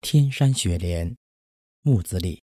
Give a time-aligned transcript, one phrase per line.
[0.00, 1.14] 天山雪莲，
[1.82, 2.42] 木子李。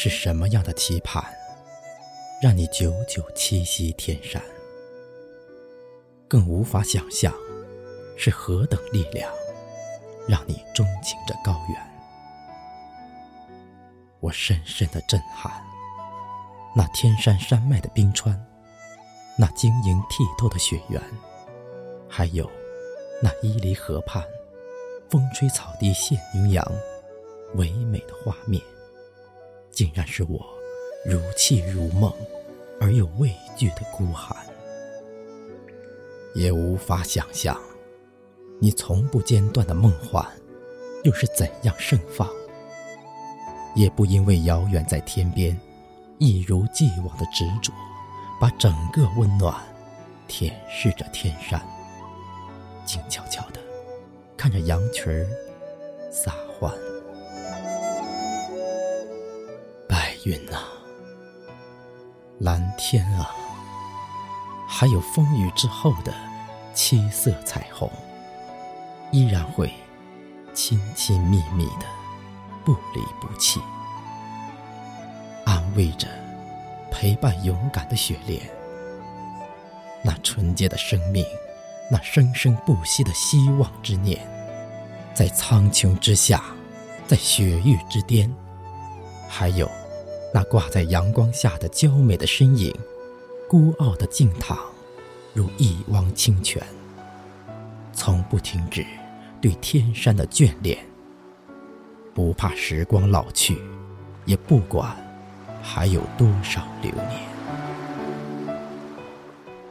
[0.00, 1.24] 是什么样的期盼，
[2.40, 4.40] 让你久久栖息天山？
[6.28, 7.34] 更无法想象，
[8.16, 9.28] 是何等力量，
[10.28, 11.76] 让你钟情着高原？
[14.20, 15.52] 我深深的震撼，
[16.76, 18.40] 那天山山脉的冰川，
[19.36, 21.02] 那晶莹剔透的雪原，
[22.08, 22.48] 还有
[23.20, 24.22] 那伊犁河畔，
[25.10, 26.64] 风吹草低见牛羊，
[27.56, 28.62] 唯美的画面。
[29.78, 30.44] 竟然是我
[31.04, 32.12] 如泣如梦
[32.80, 34.36] 而又畏惧的孤寒，
[36.34, 37.56] 也无法想象
[38.60, 40.26] 你从不间断的梦幻
[41.04, 42.28] 又是怎样盛放，
[43.76, 45.56] 也不因为遥远在天边，
[46.18, 47.72] 一如既往的执着，
[48.40, 49.54] 把整个温暖
[50.26, 51.64] 舔舐着天山，
[52.84, 53.60] 静悄悄的
[54.36, 55.24] 看着羊群儿
[56.10, 56.76] 撒欢。
[60.24, 60.58] 云呐，
[62.40, 63.30] 蓝天啊，
[64.66, 66.12] 还有风雨之后的
[66.74, 67.90] 七色彩虹，
[69.12, 69.72] 依然会
[70.54, 71.86] 亲亲密密的
[72.64, 73.60] 不离不弃，
[75.44, 76.08] 安慰着
[76.90, 78.40] 陪伴勇敢的雪莲。
[80.02, 81.24] 那纯洁的生命，
[81.90, 84.20] 那生生不息的希望之念，
[85.14, 86.42] 在苍穹之下，
[87.06, 88.32] 在雪域之巅，
[89.28, 89.68] 还有。
[90.32, 92.74] 那挂在阳光下的娇美的身影，
[93.48, 94.58] 孤傲的静躺，
[95.32, 96.62] 如一汪清泉，
[97.94, 98.84] 从不停止
[99.40, 100.78] 对天山的眷恋。
[102.14, 103.58] 不怕时光老去，
[104.26, 104.94] 也不管
[105.62, 107.20] 还有多少流年。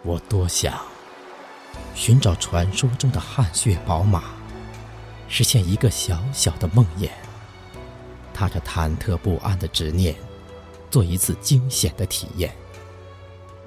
[0.03, 0.81] 我多想
[1.94, 4.24] 寻找传说中的汗血宝马，
[5.28, 7.09] 实现一个小小的梦魇，
[8.34, 10.16] 踏着忐忑不安的执念。
[10.89, 12.53] 做一次惊险的体验，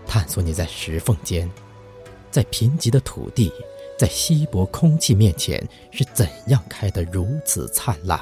[0.07, 1.51] 探索你在石缝间，
[2.31, 3.53] 在贫瘠的土地，
[3.99, 8.21] 在稀薄空气面前是怎样开得如此灿烂，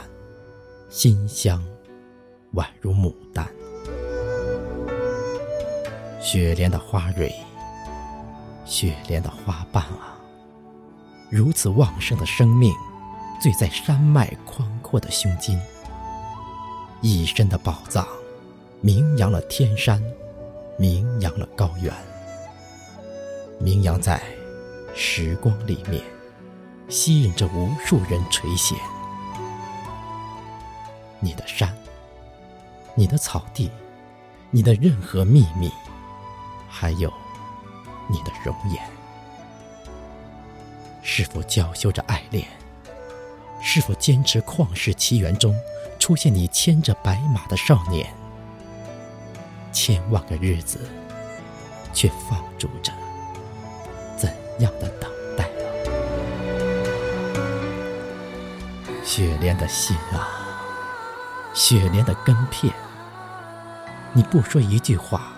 [0.91, 1.65] 馨香，
[2.55, 3.49] 宛如牡丹。
[6.21, 7.33] 雪莲的花蕊，
[8.65, 10.19] 雪莲的花瓣啊，
[11.31, 12.75] 如此旺盛的生命，
[13.41, 15.59] 醉在山脉宽阔的胸襟，
[17.01, 18.07] 一身的宝藏。
[18.81, 20.01] 名扬了天山，
[20.77, 21.93] 名扬了高原，
[23.59, 24.23] 名扬在
[24.95, 26.01] 时光里面，
[26.89, 28.77] 吸引着无数人垂涎。
[31.19, 31.77] 你的山，
[32.95, 33.69] 你的草地，
[34.53, 35.73] 你的任何秘密，
[36.69, 37.13] 还有
[38.09, 38.81] 你的容颜，
[41.03, 42.47] 是否娇羞着爱恋？
[43.61, 45.53] 是否坚持旷世奇缘中
[45.99, 48.09] 出现你牵着白马的少年？
[49.73, 50.79] 千万个日子，
[51.93, 52.93] 却放逐着
[54.17, 55.49] 怎样的等待！
[59.05, 60.29] 雪莲的心啊，
[61.55, 62.73] 雪莲的根片，
[64.13, 65.33] 你不说一句话，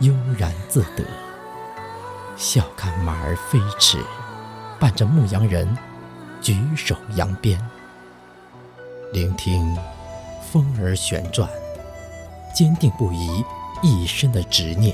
[0.00, 1.04] 悠然自得，
[2.36, 3.98] 笑看马儿飞驰，
[4.78, 5.76] 伴着牧羊人
[6.40, 7.60] 举手扬鞭，
[9.12, 9.76] 聆听
[10.50, 11.48] 风儿旋转。
[12.58, 13.44] 坚定不移，
[13.82, 14.92] 一生的执念，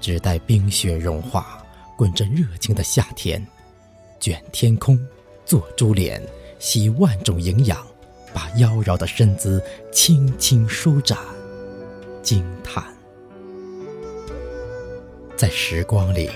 [0.00, 1.64] 只待冰雪融化，
[1.96, 3.46] 滚着热情的夏天，
[4.18, 4.98] 卷天空，
[5.46, 6.20] 做珠帘，
[6.58, 7.78] 吸万种营养，
[8.34, 11.16] 把妖娆的身姿轻轻舒展，
[12.24, 12.82] 惊叹，
[15.36, 16.28] 在时光里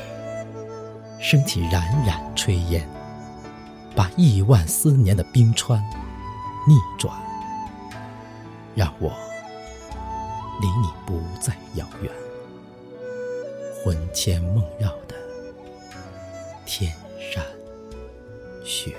[1.18, 2.88] 升起冉冉炊烟，
[3.96, 5.82] 把亿万思年的冰川
[6.64, 7.12] 逆转，
[8.76, 9.12] 让我。
[10.60, 12.12] 离你不再遥远，
[13.84, 15.14] 魂牵梦绕的
[16.64, 17.44] 天山
[18.64, 18.96] 雪。